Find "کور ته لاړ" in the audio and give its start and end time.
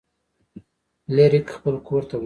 1.87-2.19